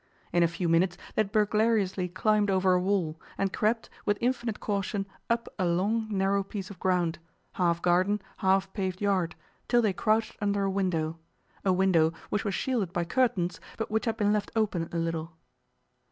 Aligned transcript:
In 0.33 0.41
a 0.41 0.47
few 0.47 0.67
minutes 0.67 0.97
they 1.13 1.21
had 1.21 1.31
burglariously 1.31 2.07
climbed 2.07 2.49
over 2.49 2.73
a 2.73 2.81
wall, 2.81 3.21
and 3.37 3.53
crept, 3.53 3.87
with 4.03 4.17
infinite 4.19 4.59
caution, 4.59 5.05
up 5.29 5.47
a 5.59 5.65
long, 5.67 6.07
narrow 6.09 6.41
piece 6.41 6.71
of 6.71 6.79
ground 6.79 7.19
half 7.53 7.83
garden, 7.83 8.19
half 8.37 8.73
paved 8.73 8.99
yard, 8.99 9.35
till 9.67 9.83
they 9.83 9.93
crouched 9.93 10.37
under 10.41 10.63
a 10.63 10.71
window 10.71 11.19
a 11.63 11.71
window 11.71 12.13
which 12.31 12.43
was 12.43 12.55
shielded 12.55 12.91
by 12.91 13.05
curtains, 13.05 13.59
but 13.77 13.91
which 13.91 14.05
had 14.05 14.17
been 14.17 14.33
left 14.33 14.49
open 14.55 14.89
a 14.91 14.97
little. 14.97 15.33